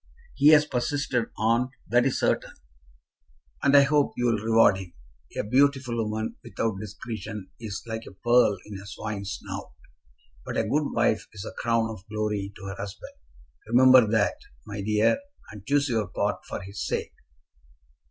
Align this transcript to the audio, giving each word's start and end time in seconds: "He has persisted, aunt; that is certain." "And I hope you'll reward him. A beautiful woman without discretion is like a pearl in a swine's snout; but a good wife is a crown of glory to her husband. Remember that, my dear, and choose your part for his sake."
"He 0.33 0.47
has 0.47 0.65
persisted, 0.65 1.29
aunt; 1.37 1.69
that 1.87 2.07
is 2.07 2.19
certain." 2.21 2.53
"And 3.61 3.77
I 3.77 3.83
hope 3.83 4.13
you'll 4.17 4.39
reward 4.39 4.77
him. 4.79 4.93
A 5.37 5.43
beautiful 5.43 5.95
woman 5.95 6.37
without 6.43 6.79
discretion 6.79 7.51
is 7.59 7.83
like 7.85 8.07
a 8.07 8.11
pearl 8.11 8.57
in 8.65 8.79
a 8.79 8.87
swine's 8.87 9.33
snout; 9.33 9.73
but 10.43 10.57
a 10.57 10.63
good 10.67 10.91
wife 10.91 11.27
is 11.33 11.45
a 11.45 11.51
crown 11.53 11.87
of 11.91 12.03
glory 12.09 12.51
to 12.55 12.65
her 12.65 12.75
husband. 12.79 13.13
Remember 13.67 14.07
that, 14.07 14.39
my 14.65 14.81
dear, 14.81 15.19
and 15.51 15.67
choose 15.67 15.87
your 15.87 16.07
part 16.07 16.45
for 16.49 16.61
his 16.63 16.83
sake." 16.83 17.13